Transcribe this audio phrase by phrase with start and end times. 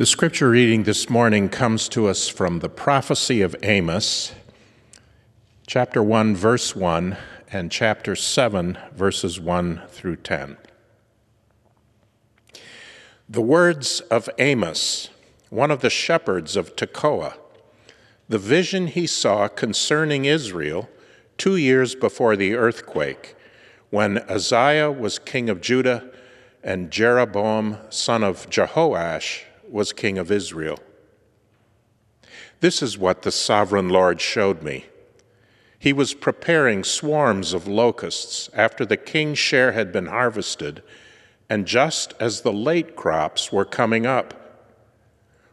[0.00, 4.32] The scripture reading this morning comes to us from the prophecy of Amos,
[5.66, 7.18] chapter 1, verse 1,
[7.52, 10.56] and chapter 7, verses 1 through 10.
[13.28, 15.10] The words of Amos,
[15.50, 17.34] one of the shepherds of Tekoa,
[18.26, 20.88] the vision he saw concerning Israel
[21.36, 23.36] two years before the earthquake,
[23.90, 26.10] when Uzziah was king of Judah
[26.62, 30.78] and Jeroboam, son of Jehoash, was king of Israel.
[32.60, 34.86] This is what the sovereign Lord showed me.
[35.78, 40.82] He was preparing swarms of locusts after the king's share had been harvested,
[41.48, 44.34] and just as the late crops were coming up.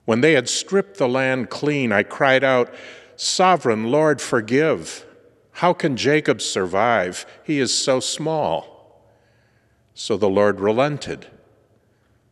[0.03, 2.73] When they had stripped the land clean, I cried out,
[3.15, 5.05] Sovereign Lord, forgive.
[5.53, 7.25] How can Jacob survive?
[7.43, 9.01] He is so small.
[9.93, 11.27] So the Lord relented.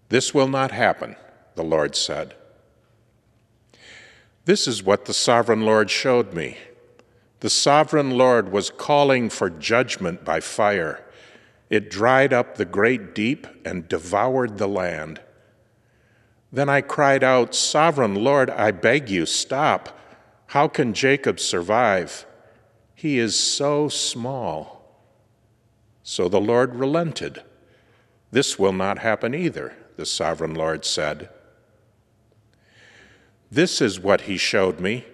[0.10, 1.16] This will not happen
[1.56, 2.36] the Lord said.
[4.46, 6.58] This is what the sovereign Lord showed me.
[7.40, 11.04] The sovereign Lord was calling for judgment by fire.
[11.70, 15.20] It dried up the great deep and devoured the land.
[16.52, 20.00] Then I cried out, Sovereign Lord, I beg you, stop.
[20.48, 22.26] How can Jacob survive?
[22.94, 24.76] He is so small.
[26.04, 27.42] So the Lord relented.
[28.32, 31.30] This will not happen either, the sovereign Lord said.
[33.56, 35.06] This is what he showed me.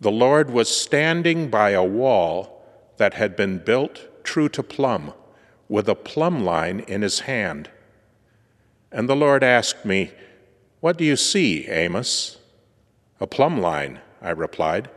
[0.00, 2.64] The Lord was standing by a wall
[2.96, 5.12] that had been built true to plumb,
[5.68, 7.68] with a plumb line in his hand.
[8.92, 10.12] And the Lord asked me,
[10.78, 12.38] What do you see, Amos?
[13.18, 14.88] A plumb line, I replied.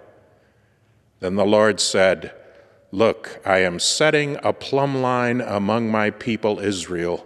[1.22, 2.36] Then the Lord said,
[2.92, 7.26] Look, I am setting a plumb line among my people Israel.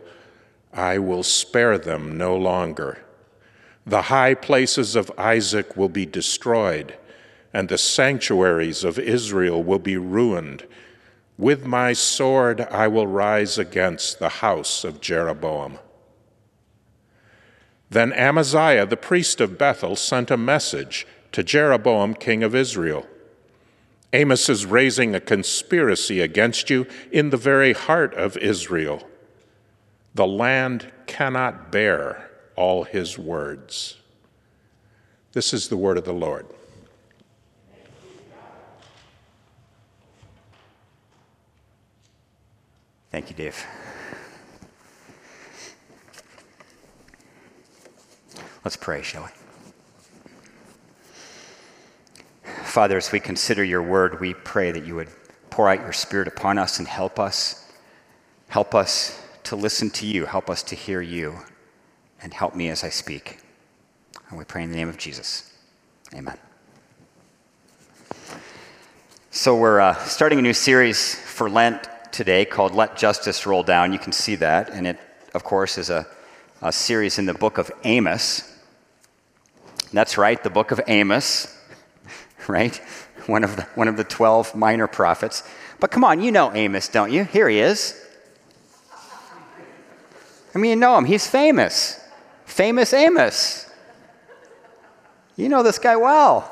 [0.71, 3.03] I will spare them no longer.
[3.85, 6.97] The high places of Isaac will be destroyed,
[7.53, 10.65] and the sanctuaries of Israel will be ruined.
[11.37, 15.79] With my sword I will rise against the house of Jeroboam.
[17.89, 23.05] Then Amaziah, the priest of Bethel, sent a message to Jeroboam, king of Israel.
[24.13, 29.07] Amos is raising a conspiracy against you in the very heart of Israel.
[30.15, 33.97] The land cannot bear all his words.
[35.33, 36.45] This is the word of the Lord.
[43.11, 43.65] Thank you, Dave.
[48.63, 49.29] Let's pray, shall we?
[52.63, 55.09] Father, as we consider your word, we pray that you would
[55.49, 57.71] pour out your spirit upon us and help us.
[58.47, 60.25] Help us to listen to you.
[60.25, 61.37] Help us to hear you
[62.23, 63.37] and help me as I speak.
[64.29, 65.51] And we pray in the name of Jesus.
[66.15, 66.37] Amen.
[69.29, 73.91] So, we're uh, starting a new series for Lent today called Let Justice Roll Down.
[73.91, 74.69] You can see that.
[74.69, 74.99] And it,
[75.33, 76.07] of course, is a,
[76.61, 78.49] a series in the book of Amos.
[79.91, 81.55] That's right, the book of Amos,
[82.47, 82.75] right?
[83.27, 85.43] One of, the, one of the 12 minor prophets.
[85.79, 87.25] But come on, you know Amos, don't you?
[87.25, 87.99] Here he is.
[90.55, 92.02] I mean, you know him, he's famous.
[92.45, 93.69] Famous Amos.
[95.35, 96.49] You know this guy well.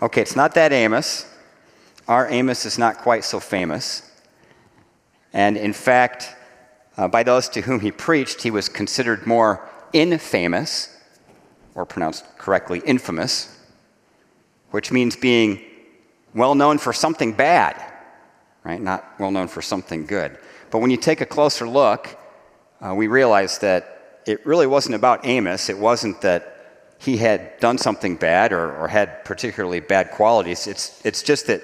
[0.00, 1.26] Okay, it's not that Amos.
[2.08, 4.10] Our Amos is not quite so famous.
[5.32, 6.34] And in fact,
[6.96, 10.96] uh, by those to whom he preached, he was considered more infamous,
[11.74, 13.58] or pronounced correctly, infamous,
[14.70, 15.62] which means being
[16.34, 17.82] well known for something bad,
[18.64, 18.80] right?
[18.80, 20.38] Not well known for something good.
[20.70, 22.18] But when you take a closer look,
[22.82, 25.68] uh, we realized that it really wasn't about Amos.
[25.68, 26.48] It wasn't that
[26.98, 30.66] he had done something bad or, or had particularly bad qualities.
[30.66, 31.62] It's, it's just that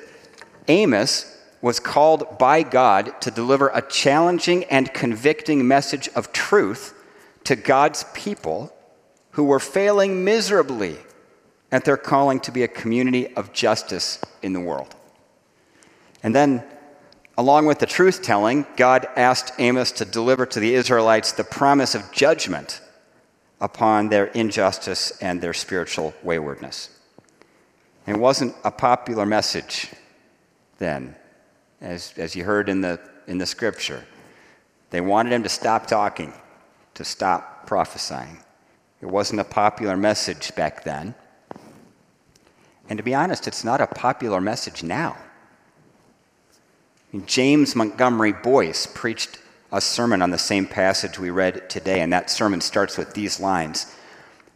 [0.66, 6.94] Amos was called by God to deliver a challenging and convicting message of truth
[7.44, 8.72] to God's people
[9.32, 10.96] who were failing miserably
[11.70, 14.94] at their calling to be a community of justice in the world.
[16.22, 16.64] And then
[17.38, 21.94] Along with the truth telling, God asked Amos to deliver to the Israelites the promise
[21.94, 22.80] of judgment
[23.60, 26.90] upon their injustice and their spiritual waywardness.
[28.08, 29.88] It wasn't a popular message
[30.78, 31.14] then,
[31.80, 32.98] as, as you heard in the,
[33.28, 34.04] in the scripture.
[34.90, 36.32] They wanted him to stop talking,
[36.94, 38.38] to stop prophesying.
[39.00, 41.14] It wasn't a popular message back then.
[42.88, 45.16] And to be honest, it's not a popular message now.
[47.24, 49.38] James Montgomery Boice preached
[49.72, 53.40] a sermon on the same passage we read today, and that sermon starts with these
[53.40, 53.94] lines.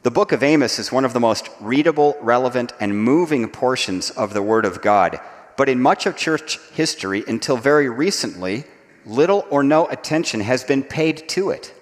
[0.03, 4.35] The book of Amos is one of the most readable, relevant, and moving portions of
[4.35, 5.19] the Word of God.
[5.57, 8.65] But in much of church history, until very recently,
[9.07, 11.73] little or no attention has been paid to it.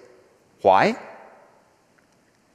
[0.62, 0.96] Why?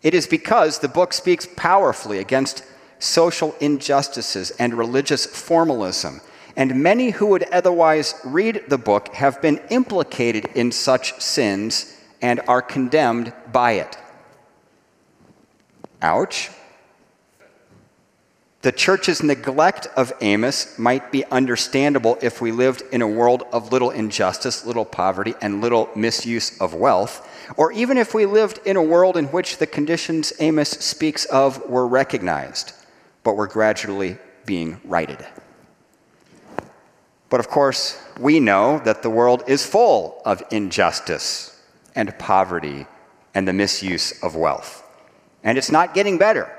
[0.01, 2.63] It is because the book speaks powerfully against
[2.99, 6.21] social injustices and religious formalism.
[6.55, 12.41] And many who would otherwise read the book have been implicated in such sins and
[12.47, 13.97] are condemned by it.
[16.01, 16.49] Ouch.
[18.61, 23.71] The church's neglect of Amos might be understandable if we lived in a world of
[23.71, 28.75] little injustice, little poverty, and little misuse of wealth, or even if we lived in
[28.75, 32.73] a world in which the conditions Amos speaks of were recognized,
[33.23, 34.17] but were gradually
[34.47, 35.23] being righted.
[37.29, 41.59] But of course, we know that the world is full of injustice
[41.95, 42.87] and poverty
[43.33, 44.83] and the misuse of wealth.
[45.43, 46.51] And it's not getting better.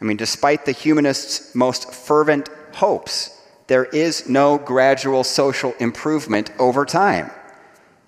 [0.00, 3.38] I mean, despite the humanists' most fervent hopes,
[3.68, 7.30] there is no gradual social improvement over time.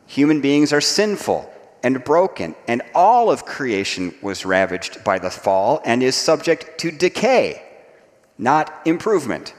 [0.07, 1.51] Human beings are sinful
[1.83, 6.91] and broken, and all of creation was ravaged by the fall and is subject to
[6.91, 7.63] decay,
[8.39, 9.55] not improvement.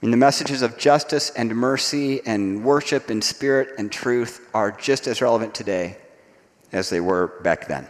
[0.00, 5.06] And the messages of justice and mercy and worship in spirit and truth are just
[5.08, 5.96] as relevant today
[6.70, 7.88] as they were back then.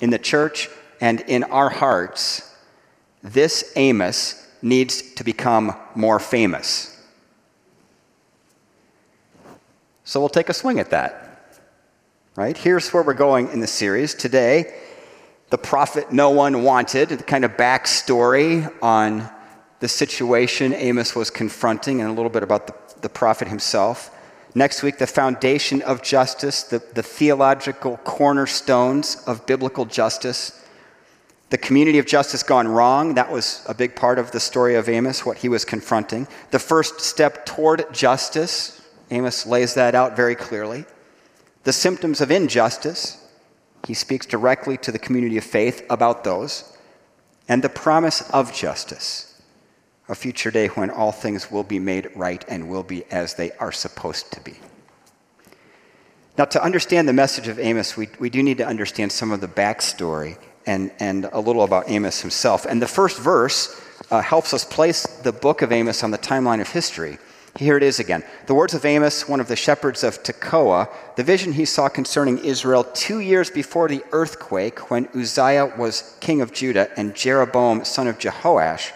[0.00, 0.68] In the church,
[1.00, 2.54] and in our hearts,
[3.22, 6.96] this Amos needs to become more famous.
[10.04, 11.26] So we'll take a swing at that.
[12.36, 12.56] Right?
[12.56, 14.14] Here's where we're going in the series.
[14.14, 14.74] Today,
[15.50, 19.28] the prophet no one wanted, the kind of backstory on
[19.80, 24.14] the situation Amos was confronting, and a little bit about the, the prophet himself.
[24.54, 30.56] Next week, the foundation of justice, the, the theological cornerstones of biblical justice.
[31.50, 34.88] The community of justice gone wrong, that was a big part of the story of
[34.88, 36.28] Amos, what he was confronting.
[36.50, 38.80] The first step toward justice,
[39.10, 40.84] Amos lays that out very clearly.
[41.64, 43.16] The symptoms of injustice,
[43.86, 46.76] he speaks directly to the community of faith about those.
[47.48, 49.29] And the promise of justice,
[50.10, 53.52] a future day when all things will be made right and will be as they
[53.52, 54.56] are supposed to be.
[56.36, 59.40] Now, to understand the message of Amos, we, we do need to understand some of
[59.40, 60.36] the backstory
[60.66, 62.66] and, and a little about Amos himself.
[62.66, 63.80] And the first verse
[64.10, 67.18] uh, helps us place the book of Amos on the timeline of history.
[67.56, 68.24] Here it is again.
[68.46, 72.38] The words of Amos, one of the shepherds of Tekoa, the vision he saw concerning
[72.38, 78.08] Israel two years before the earthquake when Uzziah was king of Judah and Jeroboam, son
[78.08, 78.92] of Jehoash,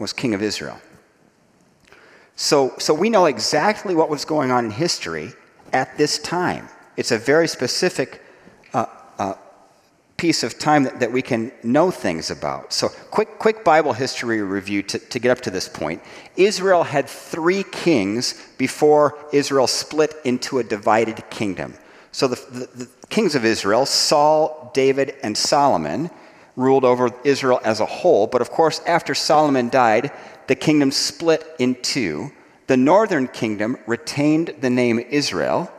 [0.00, 0.80] was king of Israel.
[2.34, 5.32] So, so we know exactly what was going on in history
[5.72, 6.68] at this time.
[6.96, 8.22] It's a very specific
[8.72, 8.86] uh,
[9.18, 9.34] uh,
[10.16, 12.72] piece of time that, that we can know things about.
[12.72, 16.02] So, quick, quick Bible history review to, to get up to this point.
[16.36, 21.74] Israel had three kings before Israel split into a divided kingdom.
[22.10, 26.10] So, the, the, the kings of Israel, Saul, David, and Solomon,
[26.56, 28.26] ruled over Israel as a whole.
[28.26, 30.12] But of course, after Solomon died,
[30.46, 32.32] the kingdom split in two.
[32.66, 35.72] The northern kingdom retained the name Israel.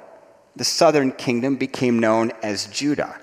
[0.55, 3.19] The southern kingdom became known as Judah.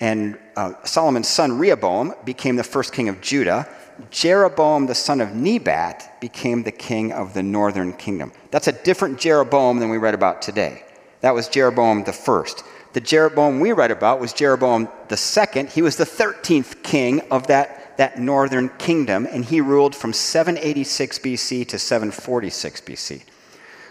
[0.00, 3.68] And uh, Solomon's son Rehoboam became the first king of Judah.
[4.10, 8.32] Jeroboam, the son of Nebat, became the king of the northern kingdom.
[8.50, 10.84] That's a different Jeroboam than we read about today.
[11.20, 12.62] That was Jeroboam the first.
[12.96, 15.68] The Jeroboam we read about was Jeroboam second.
[15.68, 21.18] He was the 13th king of that, that northern kingdom, and he ruled from 786
[21.18, 23.22] BC to 746 BC.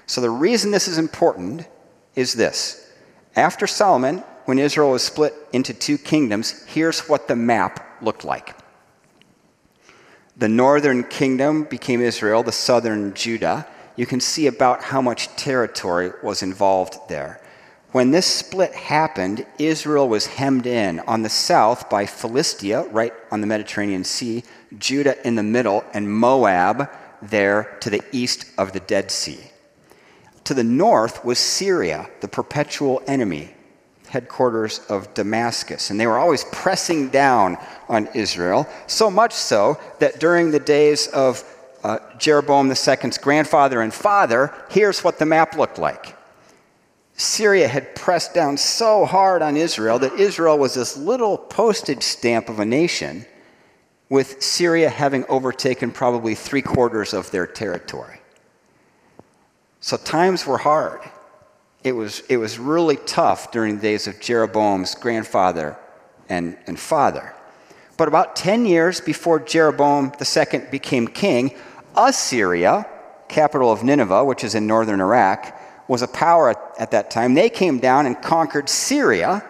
[0.07, 1.67] So the reason this is important
[2.15, 2.91] is this.
[3.35, 8.55] After Solomon, when Israel was split into two kingdoms, here's what the map looked like.
[10.35, 13.67] The northern kingdom became Israel, the southern Judah.
[13.97, 17.39] You can see about how much territory was involved there.
[17.96, 23.40] When this split happened, Israel was hemmed in on the south by Philistia, right on
[23.40, 24.44] the Mediterranean Sea,
[24.78, 26.90] Judah in the middle, and Moab
[27.22, 29.40] there to the east of the Dead Sea.
[30.44, 33.56] To the north was Syria, the perpetual enemy,
[34.10, 35.90] headquarters of Damascus.
[35.90, 41.08] And they were always pressing down on Israel, so much so that during the days
[41.08, 41.46] of
[41.82, 46.14] uh, Jeroboam II's grandfather and father, here's what the map looked like.
[47.17, 52.50] Syria had pressed down so hard on Israel that Israel was this little postage stamp
[52.50, 53.25] of a nation,
[54.10, 58.19] with Syria having overtaken probably three quarters of their territory.
[59.79, 61.01] So times were hard.
[61.84, 65.77] it was, it was really tough during the days of Jeroboam's grandfather
[66.29, 67.34] and, and father.
[67.98, 71.55] But about 10 years before Jeroboam II became king,
[71.95, 72.88] Assyria,
[73.27, 75.54] capital of Nineveh, which is in northern Iraq,
[75.88, 77.34] was a power at, at that time.
[77.34, 79.44] They came down and conquered Syria,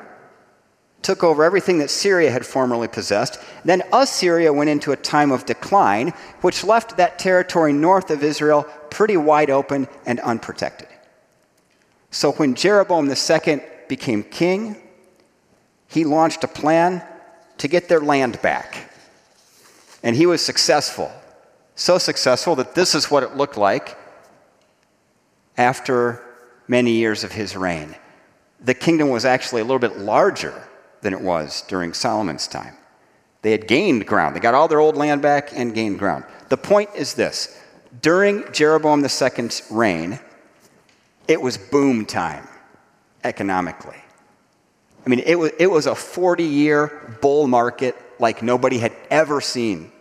[1.02, 3.40] took over everything that Syria had formerly possessed.
[3.64, 6.10] Then Assyria went into a time of decline,
[6.42, 10.88] which left that territory north of Israel pretty wide open and unprotected.
[12.12, 14.78] So when Jeroboam II became king,
[15.88, 17.04] he launched a plan
[17.58, 18.92] to get their land back.
[20.04, 21.12] And he was successful.
[21.76, 23.98] So successful that this is what it looked like
[25.58, 26.25] after
[26.68, 27.96] many years of his reign.
[28.62, 30.68] The kingdom was actually a little bit larger
[31.02, 32.76] than it was during Solomon's time.
[33.42, 34.36] They had gained ground.
[34.36, 36.24] They got all their old land back and gained ground.
[36.50, 37.62] The point is this
[38.02, 40.20] during Jeroboam II's reign,
[41.28, 42.48] it was boom time
[43.24, 43.98] economically.
[45.06, 49.42] I mean, it was, it was a 40 year bull market like nobody had ever
[49.42, 49.92] seen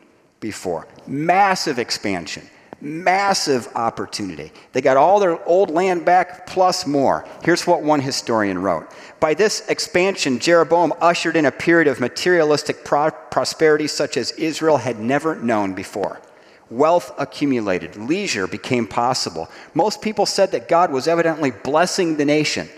[0.41, 0.87] before.
[1.07, 2.49] Massive expansion
[2.85, 4.53] massive opportunity.
[4.73, 7.27] They got all their old land back plus more.
[7.43, 8.89] Here's what one historian wrote
[9.19, 14.77] By this expansion, Jeroboam ushered in a period of materialistic pro- prosperity such as Israel
[14.77, 16.21] had never known before.
[16.71, 19.49] Wealth accumulated, leisure became possible.
[19.75, 22.69] Most people said that God was evidently blessing the nation.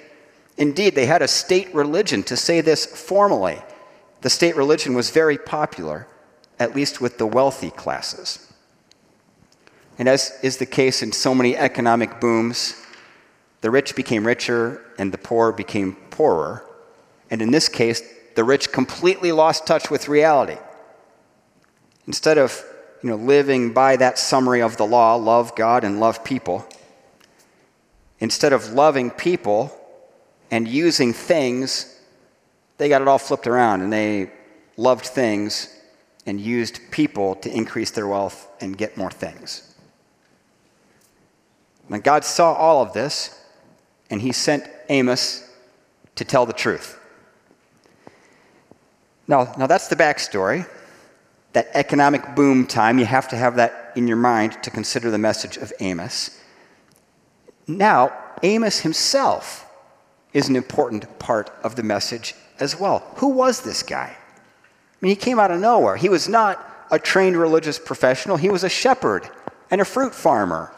[0.56, 3.58] Indeed, they had a state religion, to say this formally.
[4.22, 6.08] The state religion was very popular,
[6.58, 8.45] at least with the wealthy classes.
[9.98, 12.82] And as is the case in so many economic booms,
[13.60, 16.64] the rich became richer and the poor became poorer.
[17.30, 18.02] And in this case,
[18.34, 20.58] the rich completely lost touch with reality.
[22.06, 22.64] Instead of
[23.02, 26.66] you know, living by that summary of the law, love God and love people,
[28.20, 29.76] instead of loving people
[30.50, 32.00] and using things,
[32.78, 34.30] they got it all flipped around and they
[34.76, 35.74] loved things
[36.26, 39.75] and used people to increase their wealth and get more things.
[41.88, 43.38] When God saw all of this,
[44.10, 45.48] and he sent Amos
[46.14, 46.98] to tell the truth.
[49.28, 50.68] Now, now that's the backstory.
[51.52, 55.18] That economic boom time, you have to have that in your mind to consider the
[55.18, 56.40] message of Amos.
[57.66, 58.12] Now,
[58.42, 59.66] Amos himself
[60.32, 63.10] is an important part of the message as well.
[63.16, 64.16] Who was this guy?
[64.16, 65.96] I mean, he came out of nowhere.
[65.96, 69.28] He was not a trained religious professional, he was a shepherd
[69.70, 70.72] and a fruit farmer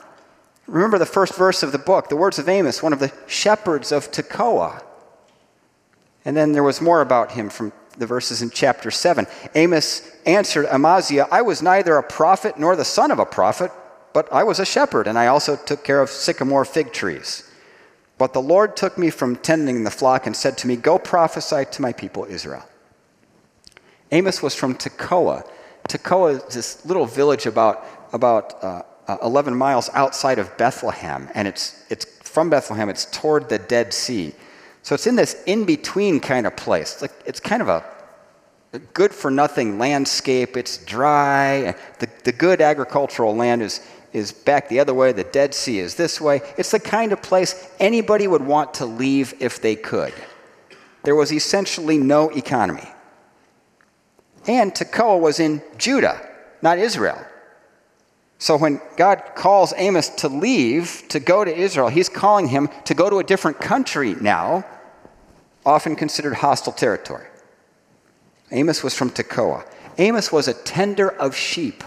[0.69, 3.91] Remember the first verse of the book, the words of Amos, one of the shepherds
[3.91, 4.83] of Tekoa.
[6.25, 9.27] And then there was more about him from the verses in chapter 7.
[9.55, 13.73] Amos answered Amaziah, I was neither a prophet nor the son of a prophet,
[14.13, 17.51] but I was a shepherd, and I also took care of sycamore fig trees.
[18.19, 21.65] But the Lord took me from tending the flock and said to me, Go prophesy
[21.71, 22.65] to my people Israel.
[24.13, 25.49] Amos was from Tekoa.
[25.89, 31.49] Tekoa is this little village about, about uh, uh, 11 miles outside of Bethlehem, and
[31.49, 34.35] it's, it's from Bethlehem, it's toward the Dead Sea.
[34.83, 36.93] So it's in this in between kind of place.
[36.93, 37.85] It's, like, it's kind of a,
[38.93, 40.57] good for nothing landscape.
[40.57, 41.75] It's dry.
[41.99, 43.81] The, the good agricultural land is,
[44.13, 45.13] is back the other way.
[45.13, 46.41] The Dead Sea is this way.
[46.57, 50.13] It's the kind of place anybody would want to leave if they could.
[51.03, 52.89] There was essentially no economy.
[54.47, 56.27] And Tekoa was in Judah,
[56.63, 57.25] not Israel.
[58.39, 62.95] So when God calls Amos to leave, to go to Israel, he's calling him to
[62.95, 64.65] go to a different country now,
[65.67, 67.27] often considered hostile territory.
[68.53, 69.67] Amos was from Tekoa.
[69.99, 71.83] Amos was a tender of sheep,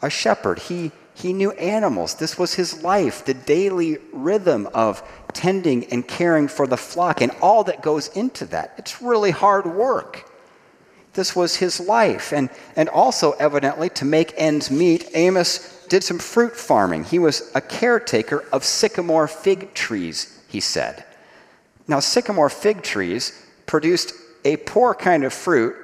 [0.00, 0.58] a shepherd.
[0.58, 2.14] He, he knew animals.
[2.14, 5.02] This was his life, the daily rhythm of
[5.34, 8.74] tending and caring for the flock and all that goes into that.
[8.78, 10.27] It's really hard work.
[11.14, 12.32] This was his life.
[12.32, 17.04] And, and also, evidently, to make ends meet, Amos did some fruit farming.
[17.04, 21.04] He was a caretaker of sycamore fig trees, he said.
[21.86, 24.12] Now, sycamore fig trees produced
[24.44, 25.74] a poor kind of fruit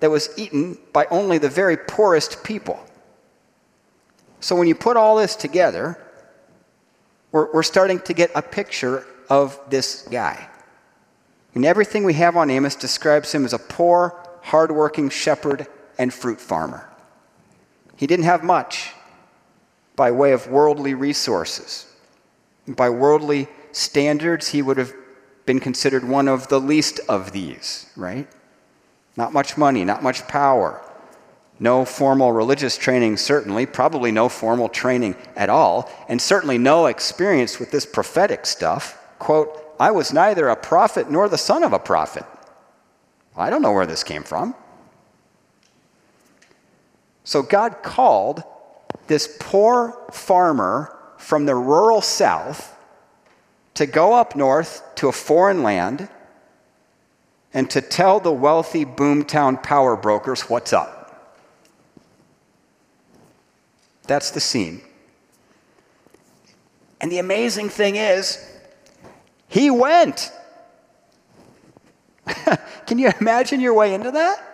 [0.00, 2.84] that was eaten by only the very poorest people.
[4.40, 6.02] So, when you put all this together,
[7.32, 10.48] we're, we're starting to get a picture of this guy.
[11.54, 15.66] And everything we have on Amos describes him as a poor, hardworking shepherd
[15.98, 16.88] and fruit farmer.
[17.96, 18.92] He didn't have much
[19.96, 21.86] by way of worldly resources.
[22.66, 24.92] By worldly standards, he would have
[25.44, 28.26] been considered one of the least of these, right?
[29.16, 30.80] Not much money, not much power.
[31.58, 37.58] No formal religious training, certainly, probably no formal training at all, and certainly no experience
[37.58, 38.96] with this prophetic stuff.
[39.18, 42.24] Quote, I was neither a prophet nor the son of a prophet.
[43.36, 44.54] I don't know where this came from.
[47.24, 48.42] So God called
[49.06, 52.76] this poor farmer from the rural south
[53.74, 56.08] to go up north to a foreign land
[57.52, 61.00] and to tell the wealthy boomtown power brokers what's up.
[64.06, 64.82] That's the scene.
[67.00, 68.44] And the amazing thing is,
[69.48, 70.32] he went.
[72.86, 74.46] Can you imagine your way into that?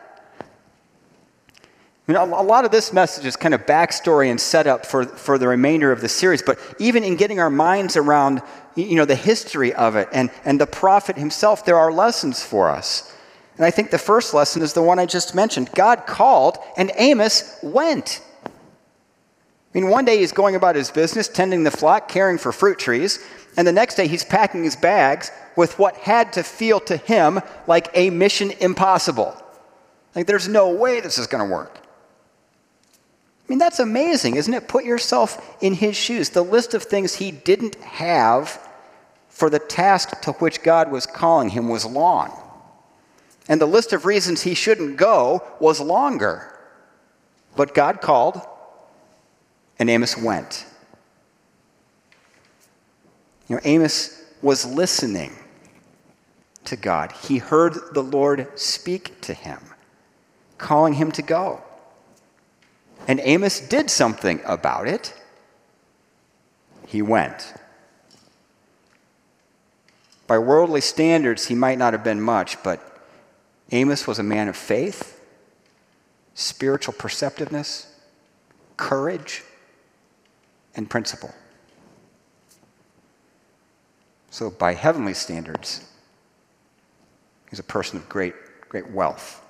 [2.09, 5.39] I mean, a lot of this message is kind of backstory and setup for, for
[5.39, 8.43] the remainder of the series, but even in getting our minds around
[8.77, 12.69] you know, the history of it and, and the prophet himself, there are lessons for
[12.69, 13.13] us.
[13.57, 15.71] And I think the first lesson is the one I just mentioned.
[15.75, 18.21] God called, and Amos went.
[19.77, 22.79] I mean, one day he's going about his business, tending the flock, caring for fruit
[22.79, 23.23] trees,
[23.59, 27.41] and the next day he's packing his bags with what had to feel to him
[27.67, 29.37] like a mission impossible.
[30.15, 31.79] Like, there's no way this is going to work.
[31.79, 34.67] I mean, that's amazing, isn't it?
[34.67, 36.31] Put yourself in his shoes.
[36.31, 38.59] The list of things he didn't have
[39.29, 42.33] for the task to which God was calling him was long.
[43.47, 46.59] And the list of reasons he shouldn't go was longer.
[47.57, 48.41] But God called,
[49.79, 50.67] and Amos went.
[53.49, 55.33] You know, Amos was listening
[56.65, 57.13] to God.
[57.13, 59.61] He heard the Lord speak to him,
[60.59, 61.63] calling him to go.
[63.07, 65.15] And Amos did something about it.
[66.87, 67.55] He went.
[70.27, 73.01] By worldly standards, he might not have been much, but
[73.71, 75.21] Amos was a man of faith,
[76.35, 77.93] spiritual perceptiveness,
[78.77, 79.45] courage,
[80.77, 81.35] and principle.
[84.31, 85.91] So, by heavenly standards,
[87.49, 88.35] he's a person of great,
[88.69, 89.43] great wealth.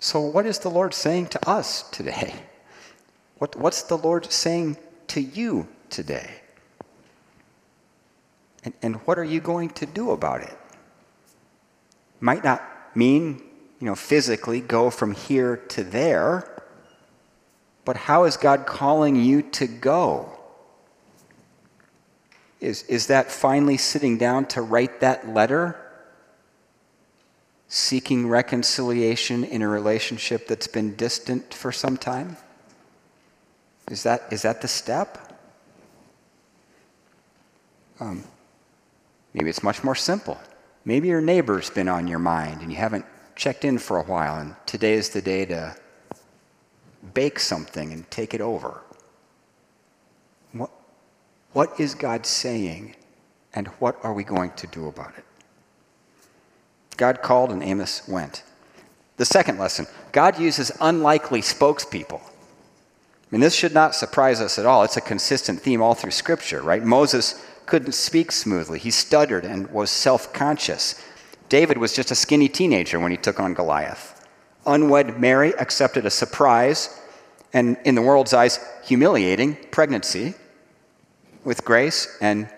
[0.00, 2.34] So, what is the Lord saying to us today?
[3.38, 6.30] What, what's the Lord saying to you today?
[8.64, 10.56] And, and what are you going to do about it?
[12.20, 12.62] Might not
[12.94, 13.42] mean,
[13.80, 16.51] you know, physically go from here to there,
[17.84, 20.38] but how is God calling you to go?
[22.60, 25.78] Is, is that finally sitting down to write that letter
[27.66, 32.36] seeking reconciliation in a relationship that's been distant for some time?
[33.90, 35.40] Is that, is that the step?
[37.98, 38.24] Um,
[39.34, 40.38] maybe it's much more simple.
[40.84, 44.36] Maybe your neighbor's been on your mind and you haven't checked in for a while,
[44.36, 45.74] and today is the day to
[47.14, 48.82] bake something and take it over.
[50.52, 50.70] What,
[51.52, 52.96] what is God saying,
[53.54, 55.24] and what are we going to do about it?
[56.96, 58.42] God called and Amos went.
[59.16, 62.20] The second lesson God uses unlikely spokespeople.
[62.20, 64.82] I mean, this should not surprise us at all.
[64.82, 66.82] It's a consistent theme all through Scripture, right?
[66.82, 71.02] Moses couldn't speak smoothly, he stuttered and was self conscious.
[71.48, 74.11] David was just a skinny teenager when he took on Goliath.
[74.66, 77.00] Unwed Mary accepted a surprise
[77.52, 80.34] and, in the world's eyes, humiliating pregnancy
[81.44, 82.48] with grace and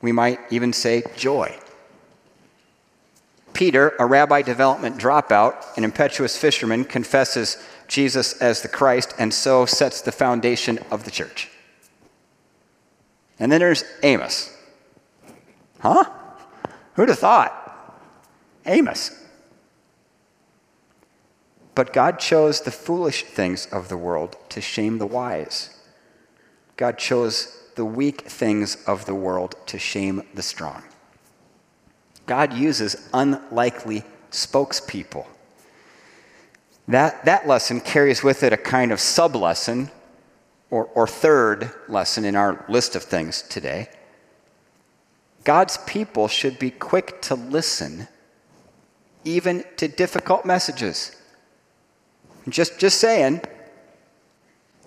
[0.00, 1.56] we might even say joy.
[3.54, 7.56] Peter, a rabbi development dropout, an impetuous fisherman, confesses
[7.88, 11.48] Jesus as the Christ and so sets the foundation of the church.
[13.38, 14.56] And then there's Amos.
[15.80, 16.04] Huh?
[16.94, 17.60] Who'd have thought?
[18.66, 19.23] Amos.
[21.74, 25.76] But God chose the foolish things of the world to shame the wise.
[26.76, 30.82] God chose the weak things of the world to shame the strong.
[32.26, 35.26] God uses unlikely spokespeople.
[36.86, 39.90] That, that lesson carries with it a kind of sub lesson
[40.70, 43.88] or, or third lesson in our list of things today.
[45.44, 48.08] God's people should be quick to listen,
[49.24, 51.16] even to difficult messages.
[52.48, 53.40] Just, just saying,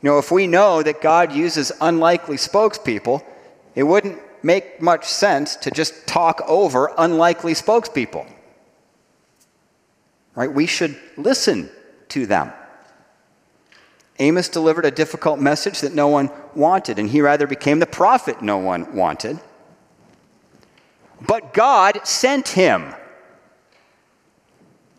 [0.01, 3.23] you know, if we know that God uses unlikely spokespeople,
[3.73, 8.31] it wouldn't make much sense to just talk over unlikely spokespeople.
[10.35, 10.51] Right?
[10.51, 11.69] We should listen
[12.09, 12.53] to them.
[14.19, 18.41] Amos delivered a difficult message that no one wanted, and he rather became the prophet
[18.41, 19.39] no one wanted.
[21.21, 22.93] But God sent him.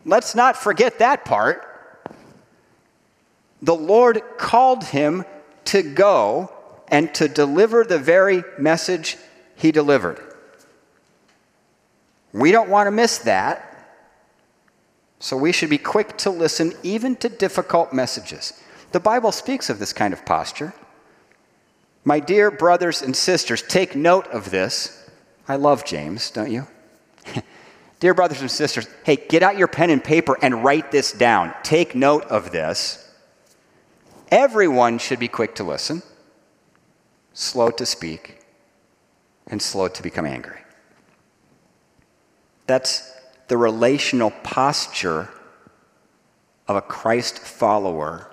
[0.05, 1.68] Let's not forget that part.
[3.63, 5.25] The Lord called him
[5.67, 6.53] to go
[6.89, 9.17] and to deliver the very message
[9.57, 10.21] he delivered.
[12.33, 13.65] We don't want to miss that.
[15.19, 18.53] So we should be quick to listen even to difficult messages.
[18.93, 20.73] The Bible speaks of this kind of posture.
[22.05, 25.11] My dear brothers and sisters, take note of this.
[25.49, 26.67] I love James, don't you?
[28.01, 31.53] dear brothers and sisters, hey, get out your pen and paper and write this down.
[31.65, 33.08] Take note of this.
[34.31, 36.03] Everyone should be quick to listen,
[37.33, 38.41] slow to speak,
[39.47, 40.61] and slow to become angry.
[42.67, 43.11] That's
[43.49, 45.31] the relational posture
[46.67, 48.31] of a Christ follower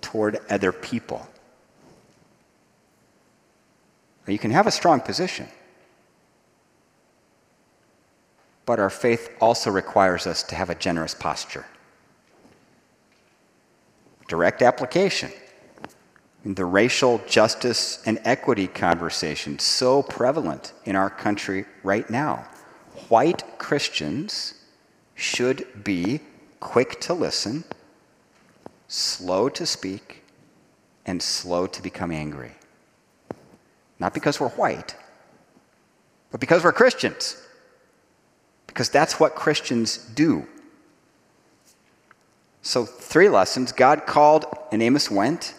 [0.00, 1.26] toward other people.
[4.28, 5.48] You can have a strong position,
[8.64, 11.66] but our faith also requires us to have a generous posture.
[14.32, 15.30] Direct application.
[16.46, 22.46] In the racial justice and equity conversation so prevalent in our country right now
[23.10, 24.54] white Christians
[25.14, 26.20] should be
[26.60, 27.64] quick to listen,
[28.88, 30.24] slow to speak,
[31.04, 32.52] and slow to become angry.
[33.98, 34.96] Not because we're white,
[36.30, 37.36] but because we're Christians.
[38.66, 40.46] Because that's what Christians do.
[42.62, 45.54] So, three lessons God called and Amos went.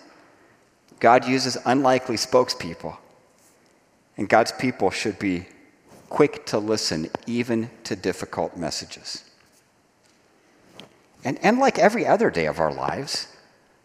[1.00, 2.96] God uses unlikely spokespeople.
[4.16, 5.48] And God's people should be
[6.10, 9.30] quick to listen, even to difficult messages.
[11.26, 13.28] And, and like every other day of our lives,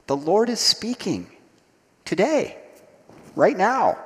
[0.07, 1.31] the Lord is speaking
[2.05, 2.57] today,
[3.35, 3.99] right now.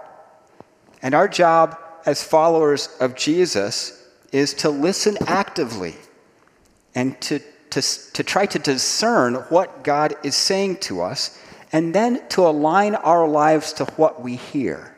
[1.03, 5.97] And our job as followers of Jesus is to listen actively
[6.95, 7.41] and to,
[7.73, 7.83] to,
[8.13, 11.39] to try to discern what God is saying to us,
[11.73, 14.93] and then to align our lives to what we hear.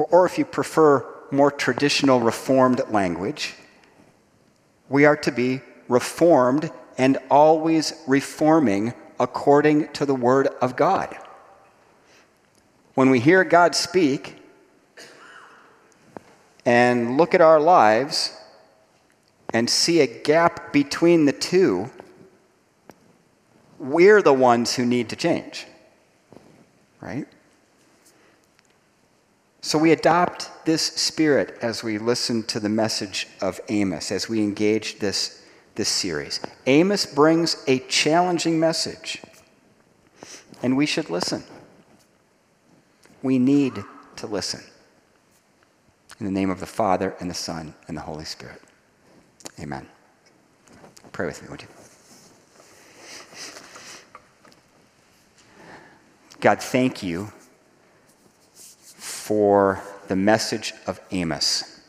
[0.00, 3.54] or, or if you prefer more traditional Reformed language,
[4.88, 11.16] we are to be reformed and always reforming according to the Word of God.
[12.94, 14.36] When we hear God speak
[16.64, 18.36] and look at our lives
[19.52, 21.90] and see a gap between the two,
[23.78, 25.66] we're the ones who need to change,
[27.00, 27.26] right?
[29.62, 34.42] So we adopt this spirit as we listen to the message of Amos, as we
[34.42, 36.40] engage this, this series.
[36.66, 39.20] Amos brings a challenging message,
[40.62, 41.44] and we should listen.
[43.22, 43.84] We need
[44.16, 44.62] to listen.
[46.18, 48.60] In the name of the Father, and the Son, and the Holy Spirit.
[49.60, 49.86] Amen.
[51.12, 51.68] Pray with me, would you?
[56.40, 57.30] God, thank you
[58.54, 61.82] for the message of Amos.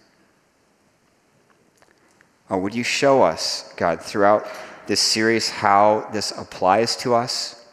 [2.49, 4.45] Oh, would you show us, God, throughout
[4.87, 7.65] this series how this applies to us?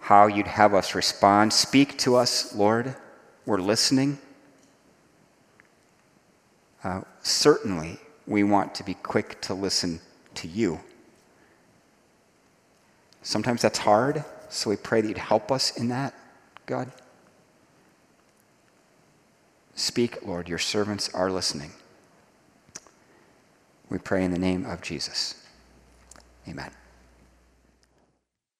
[0.00, 1.52] How you'd have us respond?
[1.52, 2.96] Speak to us, Lord.
[3.46, 4.18] We're listening.
[6.82, 10.00] Uh, certainly, we want to be quick to listen
[10.34, 10.80] to you.
[13.22, 16.14] Sometimes that's hard, so we pray that you'd help us in that,
[16.66, 16.92] God.
[19.74, 21.72] Speak, Lord, your servants are listening.
[23.88, 25.46] We pray in the name of Jesus.
[26.46, 26.70] Amen.